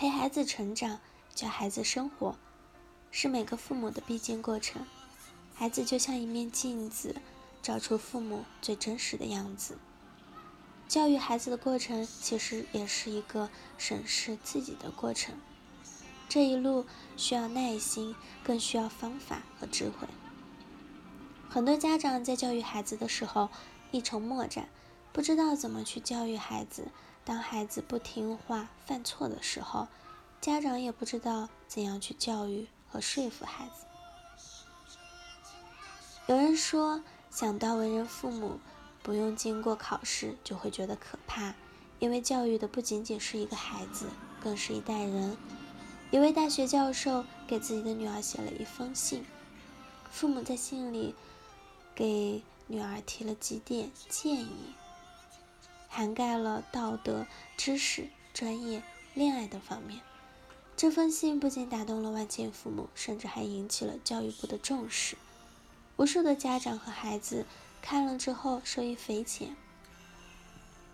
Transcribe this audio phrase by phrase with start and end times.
[0.00, 0.98] 陪孩子成长，
[1.34, 2.34] 教孩子生活，
[3.10, 4.86] 是每个父母的必经过程。
[5.54, 7.16] 孩子就像一面镜子，
[7.60, 9.76] 照出父母最真实的样子。
[10.88, 15.34] 教育孩子的过程，其实也是一个审视自己的过程。
[16.30, 16.86] 这一路
[17.18, 20.08] 需要耐心，更需要方法和智慧。
[21.50, 23.50] 很多家长在教育孩子的时候
[23.90, 24.70] 一筹莫展，
[25.12, 26.88] 不知道怎么去教育孩子。
[27.24, 29.88] 当孩子不听话、犯错的时候，
[30.40, 33.86] 家长也不知道怎样去教育和说服孩子。
[36.26, 38.58] 有人说，想到为人父母。
[39.02, 41.54] 不用经过考试就会觉得可怕，
[42.00, 44.04] 因为教育的不仅仅是一个孩子，
[44.42, 45.38] 更是一代人。
[46.10, 49.24] 一位大学教授给自己的女儿写了一封信，
[50.10, 51.14] 父母在信里
[51.94, 54.74] 给女儿提了几点建议，
[55.90, 57.26] 涵盖了道德、
[57.58, 60.00] 知识、专业、恋爱等方面。
[60.74, 65.18] 这封信不仅打动了万千父母，甚至还引起了教育部的重视。
[65.98, 67.44] 无数的家长和孩子。
[67.82, 69.56] 看了之后受益匪浅，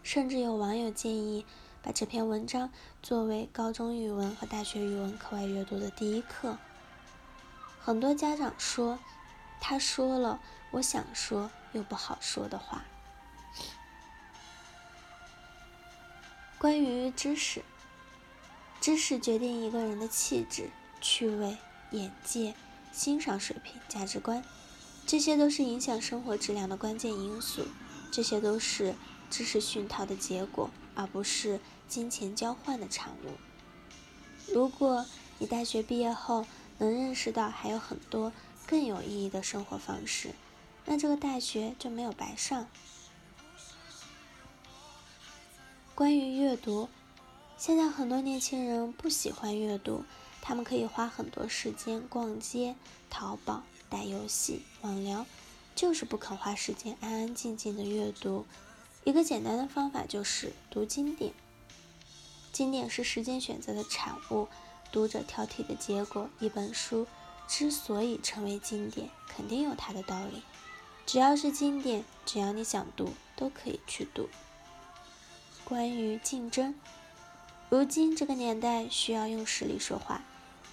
[0.05, 1.44] 甚至有网友建议
[1.83, 2.70] 把这篇文章
[3.03, 6.56] 作为高中语文和大学语文课外阅读的第一课。
[7.81, 9.00] 很多家长说，
[9.60, 12.84] 他说了我想说又不好说的话。
[16.58, 17.62] 关于知识，
[18.80, 20.70] 知识决定一个人的气质、
[21.02, 21.58] 趣味、
[21.90, 22.54] 眼界、
[22.92, 24.42] 欣赏水平、价值观。
[25.06, 27.66] 这些都是影响生活质量的关键因素，
[28.10, 28.94] 这些都是
[29.28, 34.52] 知识熏陶的结果，而不是金钱交换的产物。
[34.52, 35.04] 如果
[35.38, 36.46] 你大学毕业后
[36.78, 38.32] 能认识到还有很多
[38.66, 40.30] 更有意义的生活方式，
[40.86, 42.66] 那这个大学就没有白上。
[45.97, 46.91] 关于阅读，
[47.56, 50.05] 现在很多年轻人不喜欢阅读，
[50.42, 52.77] 他们可以花很多时间逛街、
[53.08, 53.62] 淘宝。
[53.88, 55.25] 打游戏、网聊，
[55.75, 58.44] 就是不肯花时间安安静静的阅读。
[59.04, 61.32] 一个简单的方法就是读经典。
[62.53, 64.49] 经典是时间选择的产物，
[64.93, 66.28] 读者挑剔的结果。
[66.41, 67.06] 一本书
[67.49, 70.43] 之所以成为经典，肯定有它的道理。
[71.06, 74.28] 只要是经典，只要你想读，都可以去读。
[75.69, 76.77] 关于竞争，
[77.69, 80.22] 如今这个年代需要用实力说话，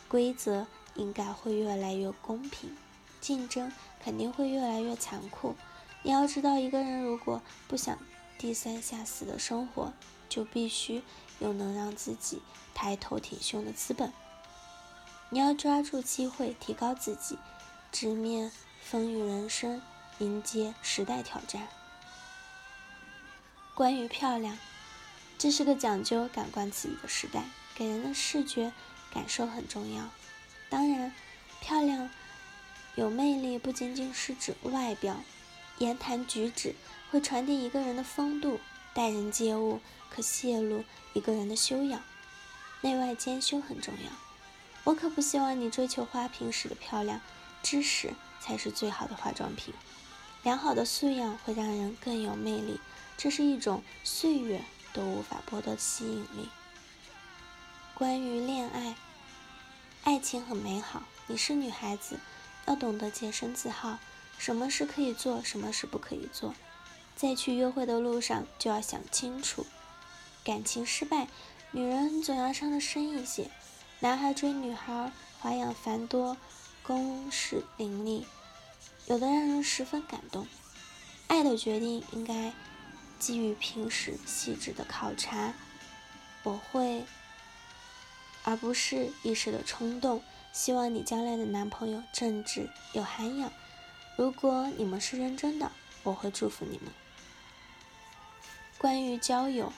[0.08, 2.78] 规则应该会越来越公平。
[3.20, 3.72] 竞争
[4.04, 5.56] 肯定会越来越残酷。
[6.04, 7.98] 你要知道，一个人如果不想
[8.38, 9.92] 低三下四的生活，
[10.30, 11.02] 就必须
[11.40, 12.44] 有能让自己
[12.76, 14.14] 抬头挺胸的资本。
[15.30, 17.40] 你要抓住机会，提高自己，
[17.92, 18.52] 直面
[18.84, 19.82] 风雨人生，
[20.20, 21.68] 迎接时代挑战。
[23.74, 24.56] 关于漂亮，
[25.44, 27.44] 这是个讲究感官刺激的时代，
[27.76, 28.72] 给人的视觉
[29.14, 30.10] 感受很重要。
[30.70, 31.14] 当然，
[31.60, 32.10] 漂亮。
[32.96, 35.22] 有魅力不仅仅是指外表，
[35.80, 36.76] 言谈举止
[37.12, 38.62] 会传递一个人的风度，
[38.94, 42.02] 待人接物可泄露一个人的修养，
[42.80, 44.12] 内外兼修很重要。
[44.86, 47.20] 我可不希望你追求花瓶式的漂亮，
[47.62, 49.74] 知识才是最好的化妆品。
[50.44, 52.80] 良好的素养会让人更有魅力，
[53.18, 54.62] 这是一种岁月
[54.94, 56.50] 都无法剥夺吸引力。
[57.96, 58.96] 关于恋爱，
[60.04, 62.20] 爱情很美好，你是女孩子。
[62.66, 64.00] 要懂得洁身自好，
[64.38, 66.56] 什么事可以做，什么事不可以做。
[67.16, 69.66] 在去约会的路上就要想清楚。
[70.44, 71.28] 感情失败，
[71.72, 73.52] 女人总要伤得深一些。
[74.00, 76.38] 男孩追女孩，花样繁多，
[76.84, 78.26] 攻势凌厉，
[79.08, 80.48] 有的让人十分感动。
[81.28, 82.54] 爱的决定应该
[83.24, 85.54] 基于平时细致的考察，
[86.44, 87.06] 我会，
[88.44, 90.22] 而不是一时的冲动。
[90.52, 93.50] 希望你将来的男朋友正直有涵养。
[94.18, 95.72] 如果你们是认真的，
[96.04, 96.92] 我会祝福你们。
[98.78, 99.72] 关于交友，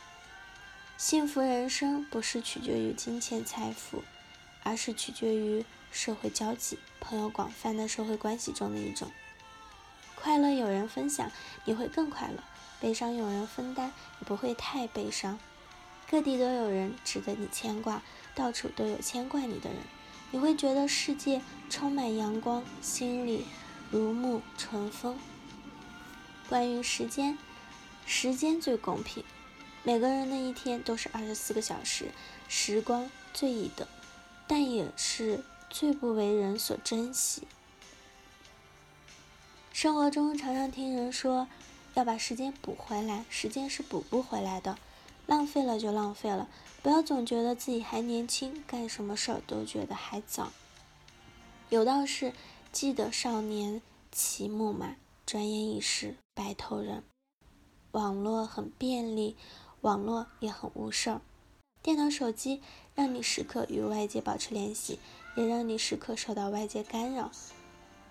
[0.98, 4.03] 幸福人生不是取决于金钱财富，
[4.63, 9.12] 而是取决于社会交际、朋友广泛的社会关系中的一种。
[10.15, 11.31] 快乐有人分享，
[11.65, 12.41] 你会更快乐；
[12.80, 15.39] 悲伤有人分担，你不会太悲伤。
[16.10, 18.01] 各地都有人值得你牵挂，
[18.36, 19.80] 到处都有牵挂你的人。
[20.31, 23.45] 你会觉得世界充满阳光，心里
[23.89, 25.18] 如沐春风。
[26.48, 27.38] 关于时间，
[28.06, 29.24] 时间最公平，
[29.83, 32.12] 每个人的一天都是二十四个小时，
[32.48, 33.88] 时光最易得，
[34.45, 37.48] 但也是最不为人所珍惜。
[39.74, 41.48] 生活中常常听人说
[41.95, 44.77] 要把时间补回来，时间是补不回来的。
[45.25, 46.47] 浪费了就浪费了，
[46.83, 50.51] 不要总觉得自己还年轻，干什么事儿都觉得还早。
[51.69, 52.31] 有道是：
[52.71, 53.81] 记得少年
[54.12, 57.03] 骑木马，转眼已是白头人。
[57.92, 59.36] 网络很便利，
[59.81, 61.21] 网络也很无事儿。
[61.81, 62.62] 电脑、手机
[62.94, 65.00] 让你时刻与外界保持联系，
[65.36, 67.31] 也让你时刻受到外界干扰。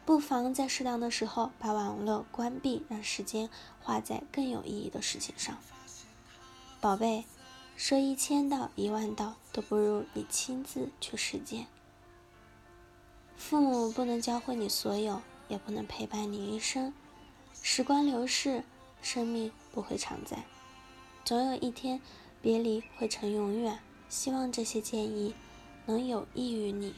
[0.06, 3.48] 不妨在适当的时候把网络关闭，让时间
[3.80, 5.56] 花在更有意义的事情上。
[6.78, 7.24] 宝贝，
[7.74, 11.66] 说一千道一万道都不如你亲自去实践。
[13.34, 16.92] 父母不能教会你所有，也不能陪伴你一生。
[17.62, 18.62] 时光流逝，
[19.00, 20.44] 生命不会常在，
[21.24, 22.02] 总有一天，
[22.42, 23.78] 别离会成永远。
[24.10, 25.34] 希望这些建议
[25.86, 26.94] 能有益于你。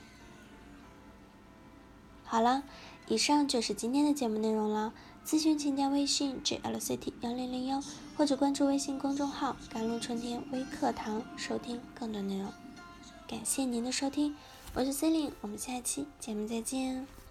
[2.25, 2.65] 好了。
[3.09, 4.93] 以上就是今天的节目内容了。
[5.27, 7.83] 咨询请加微信 jlct 幺零零幺，
[8.17, 12.53] 或者关注微信公众号“甘露春天微课堂”，收听更多内容。
[13.29, 14.37] 感谢您的收听，
[14.73, 17.26] 我是 c e l i n e 我们下期节目再见。